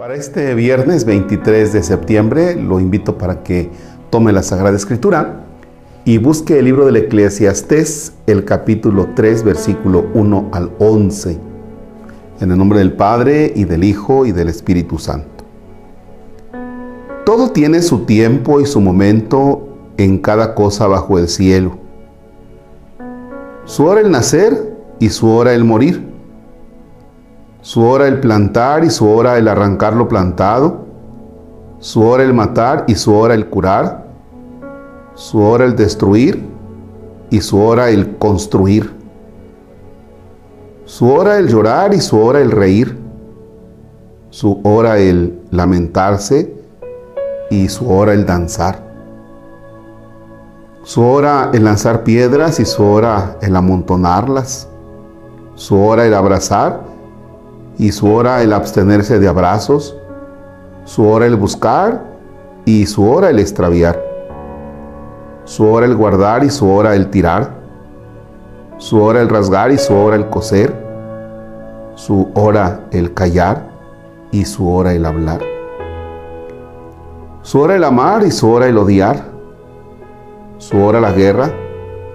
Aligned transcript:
Para 0.00 0.14
este 0.14 0.54
viernes 0.54 1.04
23 1.04 1.74
de 1.74 1.82
septiembre 1.82 2.56
lo 2.56 2.80
invito 2.80 3.18
para 3.18 3.42
que 3.42 3.68
tome 4.08 4.32
la 4.32 4.42
Sagrada 4.42 4.74
Escritura 4.74 5.44
y 6.06 6.16
busque 6.16 6.58
el 6.58 6.64
libro 6.64 6.86
del 6.86 6.96
Eclesiastés, 6.96 8.14
el 8.26 8.46
capítulo 8.46 9.10
3, 9.14 9.44
versículo 9.44 10.06
1 10.14 10.48
al 10.52 10.70
11, 10.78 11.38
en 12.40 12.50
el 12.50 12.56
nombre 12.56 12.78
del 12.78 12.94
Padre 12.94 13.52
y 13.54 13.64
del 13.64 13.84
Hijo 13.84 14.24
y 14.24 14.32
del 14.32 14.48
Espíritu 14.48 14.96
Santo. 14.96 15.44
Todo 17.26 17.50
tiene 17.50 17.82
su 17.82 18.06
tiempo 18.06 18.62
y 18.62 18.64
su 18.64 18.80
momento 18.80 19.68
en 19.98 20.16
cada 20.16 20.54
cosa 20.54 20.86
bajo 20.86 21.18
el 21.18 21.28
cielo. 21.28 21.76
Su 23.66 23.84
hora 23.84 24.00
el 24.00 24.10
nacer 24.10 24.78
y 24.98 25.10
su 25.10 25.28
hora 25.28 25.52
el 25.52 25.64
morir 25.64 26.09
su 27.62 27.84
hora 27.84 28.08
el 28.08 28.20
plantar 28.20 28.84
y 28.84 28.90
su 28.90 29.08
hora 29.08 29.36
el 29.36 29.46
arrancar 29.46 29.94
lo 29.94 30.08
plantado, 30.08 30.86
su 31.78 32.02
hora 32.02 32.22
el 32.22 32.32
matar 32.32 32.84
y 32.86 32.94
su 32.94 33.14
hora 33.14 33.34
el 33.34 33.46
curar, 33.46 34.06
su 35.14 35.42
hora 35.42 35.64
el 35.64 35.76
destruir 35.76 36.46
y 37.28 37.40
su 37.40 37.60
hora 37.60 37.90
el 37.90 38.16
construir, 38.16 38.92
su 40.84 41.12
hora 41.12 41.38
el 41.38 41.48
llorar 41.48 41.94
y 41.94 42.00
su 42.00 42.18
hora 42.18 42.40
el 42.40 42.50
reír, 42.50 42.98
su 44.30 44.60
hora 44.64 44.98
el 44.98 45.40
lamentarse 45.50 46.54
y 47.50 47.68
su 47.68 47.90
hora 47.90 48.14
el 48.14 48.24
danzar, 48.24 48.82
su 50.82 51.02
hora 51.02 51.50
el 51.52 51.64
lanzar 51.64 52.04
piedras 52.04 52.58
y 52.58 52.64
su 52.64 52.82
hora 52.82 53.36
el 53.42 53.54
amontonarlas, 53.54 54.66
su 55.54 55.78
hora 55.78 56.06
el 56.06 56.14
abrazar 56.14 56.89
y 57.80 57.92
su 57.92 58.12
hora 58.12 58.42
el 58.42 58.52
abstenerse 58.52 59.18
de 59.18 59.26
abrazos, 59.26 59.96
su 60.84 61.08
hora 61.08 61.24
el 61.24 61.34
buscar 61.34 62.02
y 62.66 62.84
su 62.84 63.10
hora 63.10 63.30
el 63.30 63.38
extraviar, 63.38 63.98
su 65.46 65.66
hora 65.66 65.86
el 65.86 65.96
guardar 65.96 66.44
y 66.44 66.50
su 66.50 66.70
hora 66.70 66.94
el 66.94 67.08
tirar, 67.08 67.54
su 68.76 69.02
hora 69.02 69.22
el 69.22 69.30
rasgar 69.30 69.72
y 69.72 69.78
su 69.78 69.96
hora 69.96 70.16
el 70.16 70.28
coser, 70.28 70.74
su 71.94 72.28
hora 72.34 72.80
el 72.90 73.14
callar 73.14 73.70
y 74.30 74.44
su 74.44 74.70
hora 74.70 74.92
el 74.92 75.06
hablar, 75.06 75.40
su 77.40 77.60
hora 77.60 77.76
el 77.76 77.84
amar 77.84 78.26
y 78.26 78.30
su 78.30 78.50
hora 78.50 78.66
el 78.66 78.76
odiar, 78.76 79.24
su 80.58 80.78
hora 80.82 81.00
la 81.00 81.12
guerra 81.12 81.50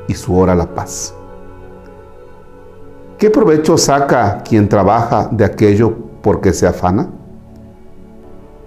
y 0.07 0.13
su 0.13 0.37
hora 0.37 0.53
la 0.53 0.67
paz. 0.67 1.15
¿Qué 3.17 3.29
provecho 3.29 3.77
saca 3.77 4.43
quien 4.43 4.67
trabaja 4.67 5.29
de 5.31 5.45
aquello 5.45 5.93
porque 6.21 6.51
se 6.51 6.67
afana? 6.67 7.09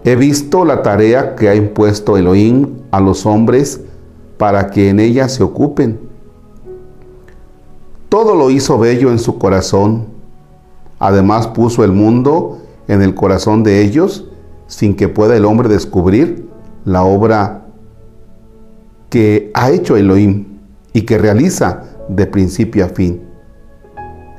He 0.05 0.17
visto 0.17 0.65
la 0.65 0.83
tarea 0.83 1.37
que 1.37 1.51
ha 1.51 1.55
impuesto 1.55 2.17
Elohim 2.17 2.79
a 2.91 2.99
los 2.99 3.27
hombres 3.27 3.83
para 4.39 4.71
que 4.71 4.89
en 4.89 5.01
ella 5.01 5.29
se 5.29 5.43
ocupen. 5.43 6.01
Todo 8.09 8.35
lo 8.35 8.49
hizo 8.49 8.79
bello 8.79 9.11
en 9.11 9.19
su 9.19 9.37
corazón. 9.37 10.07
Además 10.99 11.47
puso 11.49 11.85
el 11.85 11.93
mundo 11.93 12.59
en 12.87 13.03
el 13.03 13.15
corazón 13.15 13.63
de 13.63 13.83
ellos 13.83 14.31
sin 14.67 14.97
que 14.97 15.09
pueda 15.09 15.37
el 15.37 15.45
hombre 15.45 15.69
descubrir 15.69 16.49
la 16.87 17.05
obra 17.05 17.67
que 19.11 19.51
ha 19.53 19.71
hecho 19.71 19.99
Elohim 19.99 20.59
y 20.95 21.03
que 21.03 21.19
realiza 21.19 21.83
de 22.09 22.27
principio 22.27 22.87
a 22.87 22.89
fin. 22.89 23.28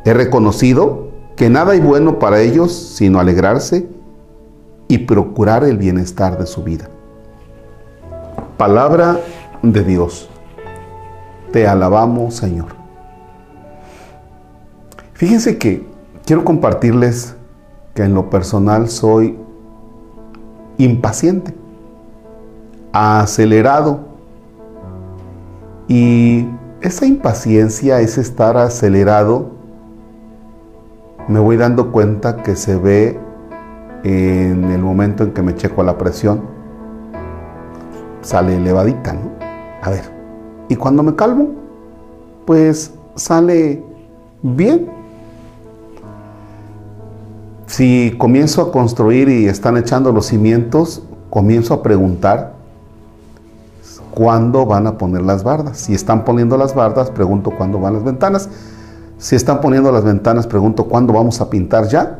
He 0.05 0.13
reconocido 0.13 1.09
que 1.35 1.49
nada 1.49 1.73
hay 1.73 1.79
bueno 1.79 2.19
para 2.19 2.41
ellos 2.41 2.73
sino 2.73 3.19
alegrarse 3.19 3.87
y 4.87 4.99
procurar 4.99 5.63
el 5.63 5.77
bienestar 5.77 6.37
de 6.37 6.45
su 6.45 6.63
vida. 6.63 6.89
Palabra 8.57 9.19
de 9.61 9.83
Dios. 9.83 10.29
Te 11.51 11.67
alabamos, 11.67 12.35
Señor. 12.35 12.67
Fíjense 15.13 15.57
que 15.57 15.85
quiero 16.25 16.43
compartirles 16.43 17.35
que 17.93 18.03
en 18.03 18.13
lo 18.13 18.29
personal 18.29 18.89
soy 18.89 19.37
impaciente, 20.77 21.53
acelerado. 22.91 23.99
Y 25.87 26.47
esa 26.81 27.05
impaciencia 27.05 27.99
es 28.01 28.17
estar 28.17 28.57
acelerado 28.57 29.58
me 31.29 31.39
voy 31.39 31.57
dando 31.57 31.91
cuenta 31.91 32.37
que 32.37 32.55
se 32.55 32.75
ve 32.75 33.19
en 34.03 34.71
el 34.71 34.81
momento 34.81 35.23
en 35.23 35.31
que 35.31 35.43
me 35.43 35.53
checo 35.53 35.83
la 35.83 35.95
presión, 35.95 36.41
sale 38.21 38.55
elevadita, 38.55 39.13
¿no? 39.13 39.29
A 39.83 39.91
ver, 39.91 40.11
y 40.69 40.75
cuando 40.75 41.03
me 41.03 41.15
calmo, 41.15 41.49
pues 42.45 42.93
sale 43.15 43.83
bien. 44.41 44.89
Si 47.67 48.15
comienzo 48.17 48.63
a 48.63 48.71
construir 48.71 49.29
y 49.29 49.45
están 49.45 49.77
echando 49.77 50.11
los 50.11 50.25
cimientos, 50.25 51.03
comienzo 51.29 51.75
a 51.75 51.83
preguntar 51.83 52.53
cuándo 54.09 54.65
van 54.65 54.87
a 54.87 54.97
poner 54.97 55.21
las 55.21 55.43
bardas. 55.43 55.77
Si 55.77 55.93
están 55.93 56.25
poniendo 56.25 56.57
las 56.57 56.73
bardas, 56.73 57.11
pregunto 57.11 57.51
cuándo 57.55 57.79
van 57.79 57.93
las 57.93 58.03
ventanas. 58.03 58.49
Si 59.19 59.35
están 59.35 59.59
poniendo 59.59 59.91
las 59.91 60.05
ventanas, 60.05 60.47
pregunto 60.47 60.85
cuándo 60.85 61.11
vamos 61.11 61.41
a 61.41 61.49
pintar 61.49 61.87
ya. 61.89 62.19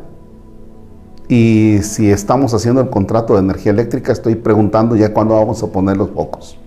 Y 1.28 1.78
si 1.82 2.10
estamos 2.10 2.52
haciendo 2.52 2.82
el 2.82 2.90
contrato 2.90 3.34
de 3.34 3.40
energía 3.40 3.72
eléctrica, 3.72 4.12
estoy 4.12 4.34
preguntando 4.34 4.94
ya 4.96 5.14
cuándo 5.14 5.34
vamos 5.34 5.62
a 5.62 5.68
poner 5.68 5.96
los 5.96 6.10
focos. 6.10 6.58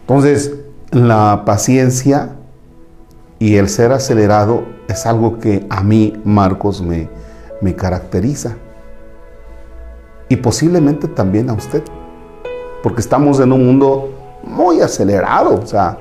Entonces, 0.00 0.54
la 0.90 1.44
paciencia 1.46 2.30
y 3.38 3.54
el 3.54 3.68
ser 3.68 3.92
acelerado 3.92 4.64
es 4.88 5.06
algo 5.06 5.38
que 5.38 5.64
a 5.70 5.84
mí, 5.84 6.14
Marcos, 6.24 6.82
me, 6.82 7.08
me 7.60 7.76
caracteriza. 7.76 8.56
Y 10.28 10.36
posiblemente 10.36 11.06
también 11.06 11.50
a 11.50 11.52
usted. 11.52 11.84
Porque 12.82 13.00
estamos 13.00 13.38
en 13.38 13.52
un 13.52 13.64
mundo 13.64 14.10
muy 14.42 14.80
acelerado. 14.80 15.60
O 15.62 15.66
sea, 15.66 15.98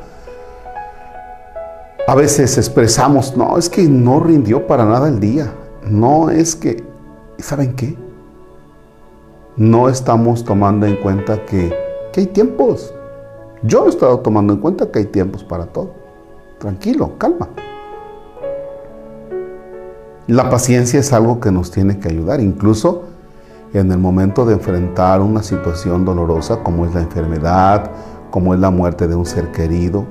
a 2.06 2.16
veces 2.16 2.58
expresamos, 2.58 3.38
no, 3.38 3.58
es 3.58 3.69
que 3.69 3.84
no 3.84 4.19
rindió 4.19 4.68
para 4.68 4.86
nada 4.86 5.08
el 5.08 5.19
día. 5.19 5.53
No 5.88 6.30
es 6.30 6.56
que, 6.56 6.84
¿saben 7.38 7.75
qué? 7.75 7.97
No 9.56 9.88
estamos 9.88 10.44
tomando 10.44 10.86
en 10.86 10.97
cuenta 10.97 11.46
que, 11.46 11.74
que 12.12 12.22
hay 12.22 12.28
tiempos. 12.28 12.94
Yo 13.62 13.86
he 13.86 13.90
estado 13.90 14.19
tomando 14.19 14.53
en 14.53 14.59
cuenta 14.59 14.92
que 14.92 15.00
hay 15.00 15.06
tiempos 15.06 15.44
para 15.44 15.66
todo. 15.66 15.94
Tranquilo, 16.59 17.18
calma. 17.18 17.47
La 20.28 20.50
paciencia 20.50 21.00
es 21.00 21.12
algo 21.13 21.40
que 21.40 21.52
nos 21.52 21.72
tiene 21.72 22.00
que 22.00 22.09
ayudar, 22.09 22.40
incluso 22.40 23.03
en 23.74 23.92
el 23.92 23.97
momento 23.97 24.46
de 24.46 24.53
enfrentar 24.53 25.22
una 25.22 25.44
situación 25.44 26.06
dolorosa 26.06 26.63
como 26.63 26.86
es 26.86 26.94
la 26.94 27.02
enfermedad, 27.02 27.92
como 28.30 28.53
es 28.53 28.59
la 28.59 28.69
muerte 28.69 29.08
de 29.08 29.16
un 29.16 29.25
ser 29.25 29.52
querido, 29.52 30.06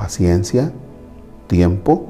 paciencia, 0.00 0.72
tiempo. 1.46 2.06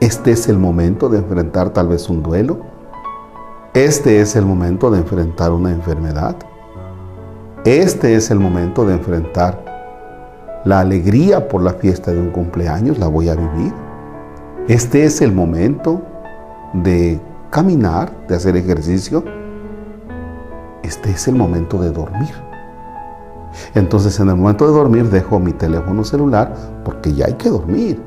Este 0.00 0.32
es 0.32 0.48
el 0.48 0.58
momento 0.58 1.08
de 1.08 1.18
enfrentar 1.18 1.70
tal 1.70 1.86
vez 1.86 2.10
un 2.10 2.20
duelo. 2.20 2.58
Este 3.74 4.20
es 4.20 4.34
el 4.34 4.44
momento 4.44 4.90
de 4.90 4.98
enfrentar 4.98 5.52
una 5.52 5.70
enfermedad. 5.70 6.34
Este 7.64 8.16
es 8.16 8.32
el 8.32 8.40
momento 8.40 8.84
de 8.84 8.94
enfrentar 8.94 9.64
la 10.64 10.80
alegría 10.80 11.46
por 11.46 11.62
la 11.62 11.74
fiesta 11.74 12.10
de 12.10 12.18
un 12.18 12.30
cumpleaños, 12.30 12.98
la 12.98 13.06
voy 13.06 13.28
a 13.28 13.36
vivir. 13.36 13.72
Este 14.66 15.04
es 15.04 15.22
el 15.22 15.30
momento 15.30 16.02
de 16.72 17.20
caminar, 17.50 18.10
de 18.26 18.34
hacer 18.34 18.56
ejercicio. 18.56 19.22
Este 20.82 21.10
es 21.10 21.28
el 21.28 21.36
momento 21.36 21.80
de 21.80 21.92
dormir. 21.92 22.45
Entonces 23.74 24.18
en 24.20 24.28
el 24.28 24.36
momento 24.36 24.66
de 24.66 24.72
dormir 24.72 25.10
dejo 25.10 25.38
mi 25.38 25.52
teléfono 25.52 26.04
celular 26.04 26.54
porque 26.84 27.12
ya 27.12 27.26
hay 27.26 27.34
que 27.34 27.48
dormir. 27.48 28.02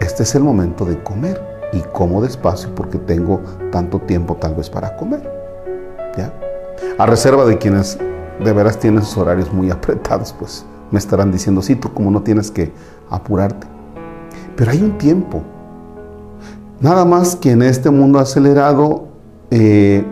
Este 0.00 0.22
es 0.22 0.34
el 0.34 0.42
momento 0.42 0.84
de 0.84 1.02
comer 1.02 1.40
y 1.72 1.80
como 1.92 2.22
despacio 2.22 2.74
porque 2.74 2.98
tengo 2.98 3.40
tanto 3.70 3.98
tiempo 4.00 4.34
tal 4.36 4.54
vez 4.54 4.68
para 4.68 4.96
comer. 4.96 5.22
¿Ya? 6.16 6.32
A 6.98 7.06
reserva 7.06 7.44
de 7.44 7.58
quienes 7.58 7.98
de 8.42 8.52
veras 8.52 8.78
tienen 8.78 9.02
sus 9.02 9.16
horarios 9.18 9.52
muy 9.52 9.70
apretados, 9.70 10.34
pues 10.38 10.64
me 10.90 10.98
estarán 10.98 11.30
diciendo, 11.30 11.62
sí, 11.62 11.76
tú 11.76 11.92
como 11.92 12.10
no 12.10 12.22
tienes 12.22 12.50
que 12.50 12.72
apurarte. 13.08 13.66
Pero 14.56 14.70
hay 14.70 14.82
un 14.82 14.98
tiempo. 14.98 15.42
Nada 16.80 17.04
más 17.04 17.36
que 17.36 17.52
en 17.52 17.62
este 17.62 17.90
mundo 17.90 18.18
acelerado 18.18 19.08
eh, 19.50 20.04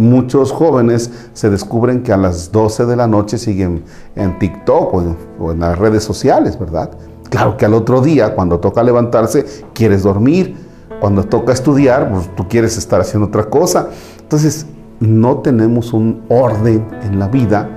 muchos 0.00 0.50
jóvenes 0.50 1.10
se 1.34 1.50
descubren 1.50 2.02
que 2.02 2.12
a 2.12 2.16
las 2.16 2.50
12 2.50 2.86
de 2.86 2.96
la 2.96 3.06
noche 3.06 3.38
siguen 3.38 3.84
en 4.16 4.38
TikTok 4.38 4.94
o 5.38 5.52
en, 5.52 5.60
las 5.60 5.78
redes 5.78 6.02
sociales, 6.02 6.58
¿verdad? 6.58 6.90
Claro 7.28 7.56
que 7.56 7.66
al 7.66 7.74
otro 7.74 8.00
día, 8.00 8.34
cuando 8.34 8.58
toca 8.58 8.82
levantarse, 8.82 9.46
quieres 9.72 10.02
dormir, 10.02 10.68
Cuando 11.00 11.24
toca 11.24 11.54
estudiar, 11.54 12.10
pues 12.10 12.28
tú 12.36 12.46
quieres 12.46 12.76
estar 12.76 13.00
haciendo 13.00 13.28
otra 13.28 13.44
cosa. 13.44 13.88
Entonces, 14.20 14.66
no 14.98 15.38
tenemos 15.38 15.94
un 15.94 16.24
orden 16.28 16.86
en 17.02 17.18
la 17.18 17.26
vida, 17.26 17.70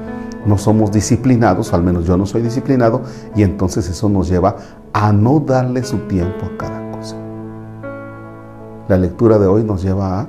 no 0.45 0.57
somos 0.57 0.91
disciplinados, 0.91 1.73
al 1.73 1.83
menos 1.83 2.05
yo 2.05 2.17
no 2.17 2.25
soy 2.25 2.41
disciplinado, 2.41 3.03
y 3.33 3.43
entonces 3.43 3.87
eso 3.87 4.09
nos 4.09 4.27
lleva 4.27 4.57
a 4.91 5.13
no 5.13 5.39
darle 5.39 5.83
su 5.83 5.99
tiempo 5.99 6.47
a 6.47 6.57
cada 6.57 6.91
cosa. 6.91 7.15
La 8.89 8.97
lectura 8.97 9.39
de 9.39 9.47
hoy 9.47 9.63
nos 9.63 9.81
lleva 9.81 10.19
a, 10.19 10.27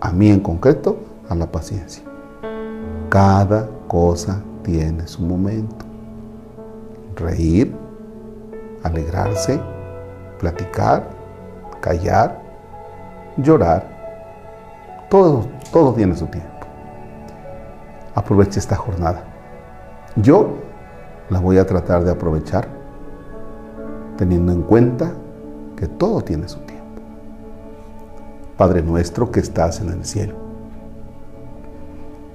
a 0.00 0.12
mí 0.12 0.30
en 0.30 0.38
concreto, 0.38 1.07
a 1.28 1.34
la 1.34 1.50
paciencia. 1.50 2.02
Cada 3.08 3.68
cosa 3.86 4.42
tiene 4.62 5.06
su 5.06 5.22
momento. 5.22 5.84
Reír, 7.16 7.74
alegrarse, 8.82 9.60
platicar, 10.38 11.08
callar, 11.80 12.40
llorar. 13.36 13.86
Todo, 15.10 15.46
todo 15.72 15.92
tiene 15.94 16.14
su 16.14 16.26
tiempo. 16.26 16.48
Aproveche 18.14 18.58
esta 18.58 18.76
jornada. 18.76 19.24
Yo 20.16 20.54
la 21.30 21.40
voy 21.40 21.58
a 21.58 21.66
tratar 21.66 22.04
de 22.04 22.10
aprovechar 22.10 22.68
teniendo 24.16 24.52
en 24.52 24.62
cuenta 24.62 25.12
que 25.76 25.86
todo 25.86 26.20
tiene 26.20 26.48
su 26.48 26.58
tiempo. 26.60 26.84
Padre 28.56 28.82
nuestro 28.82 29.30
que 29.30 29.38
estás 29.40 29.80
en 29.80 29.90
el 29.90 30.04
cielo, 30.04 30.34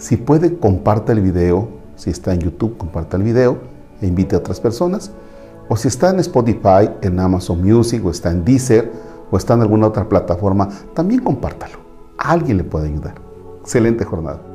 Si 0.00 0.16
puede, 0.16 0.58
comparte 0.58 1.12
el 1.12 1.20
video. 1.20 1.68
Si 1.94 2.08
está 2.08 2.32
en 2.32 2.40
YouTube, 2.40 2.78
comparte 2.78 3.18
el 3.18 3.22
video 3.22 3.58
e 4.00 4.06
invite 4.06 4.34
a 4.34 4.38
otras 4.38 4.58
personas. 4.58 5.12
O 5.68 5.76
si 5.76 5.88
está 5.88 6.08
en 6.08 6.20
Spotify, 6.20 6.88
en 7.02 7.20
Amazon 7.20 7.62
Music, 7.62 8.02
o 8.04 8.10
está 8.10 8.30
en 8.30 8.42
Deezer, 8.42 8.90
o 9.30 9.36
está 9.36 9.52
en 9.54 9.60
alguna 9.60 9.86
otra 9.88 10.08
plataforma, 10.08 10.70
también 10.94 11.22
compártalo. 11.22 11.78
Alguien 12.16 12.56
le 12.56 12.64
puede 12.64 12.88
ayudar. 12.88 13.14
Excelente 13.60 14.06
jornada. 14.06 14.49